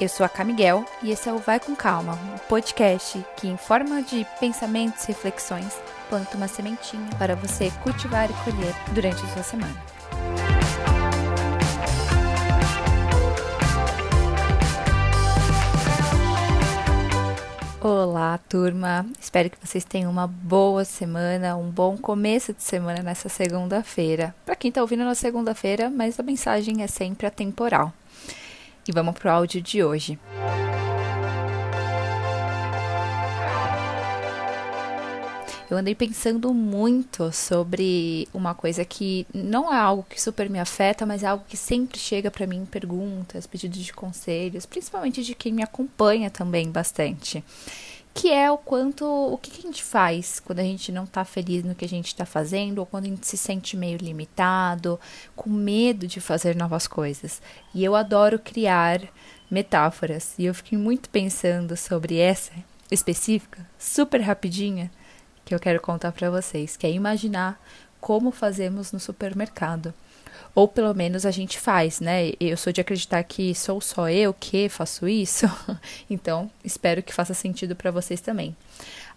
[0.00, 3.58] Eu sou a Camiguel e esse é o Vai com Calma, um podcast que, em
[3.58, 9.28] forma de pensamentos e reflexões, planta uma sementinha para você cultivar e colher durante a
[9.28, 9.76] sua semana.
[17.78, 19.04] Olá, turma!
[19.20, 24.34] Espero que vocês tenham uma boa semana, um bom começo de semana nessa segunda-feira.
[24.46, 27.92] Para quem está ouvindo na segunda-feira, mas a mensagem é sempre atemporal.
[28.86, 30.18] E vamos para o áudio de hoje.
[35.70, 41.06] Eu andei pensando muito sobre uma coisa que não é algo que super me afeta,
[41.06, 45.52] mas é algo que sempre chega para mim perguntas, pedidos de conselhos, principalmente de quem
[45.52, 47.44] me acompanha também bastante
[48.12, 51.24] que é o quanto o que, que a gente faz quando a gente não está
[51.24, 54.98] feliz no que a gente está fazendo ou quando a gente se sente meio limitado,
[55.36, 57.40] com medo de fazer novas coisas.
[57.74, 59.00] E eu adoro criar
[59.50, 62.52] metáforas e eu fiquei muito pensando sobre essa
[62.90, 64.90] específica, super rapidinha,
[65.44, 67.60] que eu quero contar para vocês, que é imaginar
[68.00, 69.94] como fazemos no supermercado.
[70.54, 72.32] Ou pelo menos a gente faz, né?
[72.40, 75.46] Eu sou de acreditar que sou só eu que faço isso,
[76.08, 78.56] então espero que faça sentido para vocês também.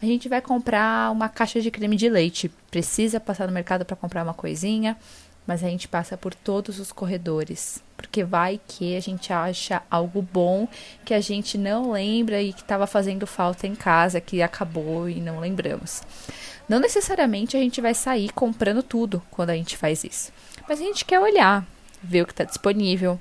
[0.00, 3.96] A gente vai comprar uma caixa de creme de leite, precisa passar no mercado para
[3.96, 4.96] comprar uma coisinha,
[5.46, 10.22] mas a gente passa por todos os corredores, porque vai que a gente acha algo
[10.22, 10.68] bom
[11.04, 15.20] que a gente não lembra e que estava fazendo falta em casa, que acabou e
[15.20, 16.02] não lembramos.
[16.68, 20.32] Não necessariamente a gente vai sair comprando tudo quando a gente faz isso.
[20.68, 21.66] Mas a gente quer olhar,
[22.02, 23.18] ver o que está disponível,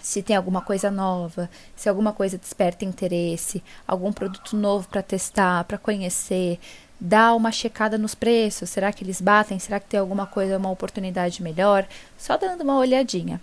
[0.00, 5.64] se tem alguma coisa nova, se alguma coisa desperta interesse, algum produto novo para testar,
[5.64, 6.58] para conhecer,
[7.00, 10.70] dar uma checada nos preços, será que eles batem, será que tem alguma coisa, uma
[10.70, 13.40] oportunidade melhor, só dando uma olhadinha.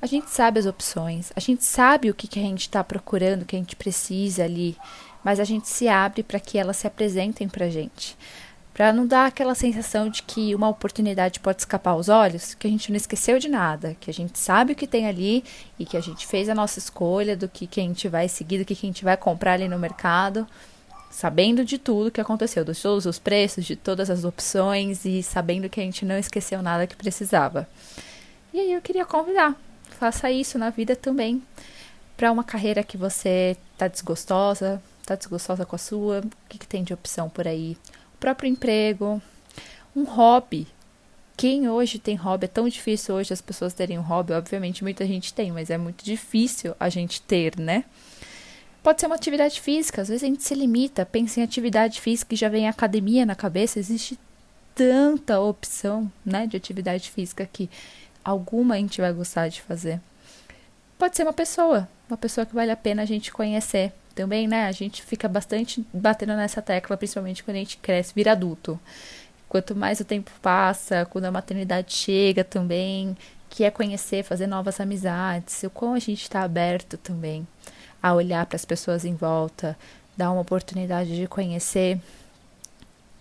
[0.00, 3.42] A gente sabe as opções, a gente sabe o que, que a gente está procurando,
[3.42, 4.76] o que a gente precisa ali,
[5.22, 8.16] mas a gente se abre para que elas se apresentem para a gente
[8.74, 12.70] para não dar aquela sensação de que uma oportunidade pode escapar aos olhos, que a
[12.70, 15.44] gente não esqueceu de nada, que a gente sabe o que tem ali
[15.78, 18.58] e que a gente fez a nossa escolha do que, que a gente vai seguir,
[18.58, 20.46] do que, que a gente vai comprar ali no mercado,
[21.10, 25.68] sabendo de tudo que aconteceu, dos todos os preços, de todas as opções e sabendo
[25.68, 27.68] que a gente não esqueceu nada que precisava.
[28.54, 29.54] E aí eu queria convidar,
[29.98, 31.42] faça isso na vida também,
[32.16, 36.66] para uma carreira que você está desgostosa, está desgostosa com a sua, o que, que
[36.66, 37.76] tem de opção por aí?
[38.22, 39.20] Próprio emprego,
[39.96, 40.68] um hobby.
[41.36, 42.44] Quem hoje tem hobby?
[42.44, 44.32] É tão difícil hoje as pessoas terem um hobby.
[44.32, 47.84] Obviamente, muita gente tem, mas é muito difícil a gente ter, né?
[48.80, 52.34] Pode ser uma atividade física, às vezes a gente se limita, pensa em atividade física
[52.34, 53.80] e já vem academia na cabeça.
[53.80, 54.16] Existe
[54.72, 57.68] tanta opção, né, de atividade física que
[58.24, 60.00] alguma a gente vai gostar de fazer.
[60.96, 64.66] Pode ser uma pessoa, uma pessoa que vale a pena a gente conhecer também, né?
[64.66, 68.78] A gente fica bastante batendo nessa tecla, principalmente quando a gente cresce, vira adulto.
[69.48, 73.16] Quanto mais o tempo passa, quando a maternidade chega também,
[73.50, 77.46] que é conhecer, fazer novas amizades, o quão a gente está aberto também
[78.02, 79.76] a olhar para as pessoas em volta,
[80.16, 82.00] dar uma oportunidade de conhecer.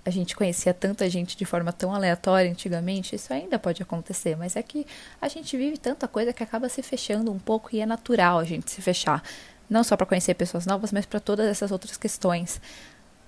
[0.06, 4.56] A gente conhecia tanta gente de forma tão aleatória antigamente, isso ainda pode acontecer, mas
[4.56, 4.88] é que
[5.22, 8.46] a gente vive tanta coisa que acaba se fechando um pouco e é natural a
[8.46, 9.22] gente se fechar
[9.72, 12.60] não só para conhecer pessoas novas, mas para todas essas outras questões.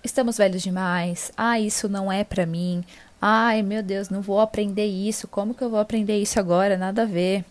[0.03, 1.31] Estamos velhos demais.
[1.37, 2.83] Ah, isso não é para mim.
[3.21, 5.25] Ai, meu Deus, não vou aprender isso.
[5.25, 6.77] Como que eu vou aprender isso agora?
[6.77, 7.45] Nada a ver.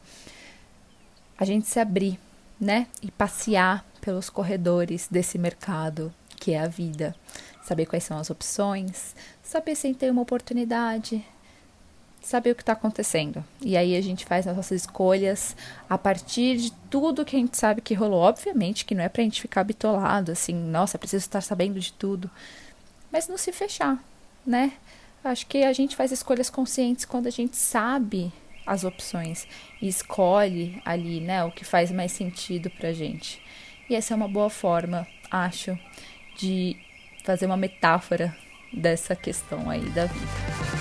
[1.38, 2.20] A gente se abrir,
[2.60, 2.86] né?
[3.00, 7.16] E passear pelos corredores desse mercado que é a vida.
[7.64, 11.24] Saber quais são as opções, saber se tem uma oportunidade,
[12.26, 13.44] saber o que está acontecendo.
[13.60, 15.56] E aí a gente faz as nossas escolhas
[15.88, 18.20] a partir de tudo que a gente sabe que rolou.
[18.20, 21.92] Obviamente que não é para a gente ficar bitolado, assim, nossa, preciso estar sabendo de
[21.92, 22.30] tudo.
[23.10, 24.02] Mas não se fechar,
[24.46, 24.72] né?
[25.24, 28.32] Acho que a gente faz escolhas conscientes quando a gente sabe
[28.66, 29.46] as opções
[29.80, 33.40] e escolhe ali, né, o que faz mais sentido pra gente.
[33.88, 35.78] E essa é uma boa forma, acho,
[36.36, 36.76] de
[37.24, 38.34] fazer uma metáfora
[38.72, 40.71] dessa questão aí da vida.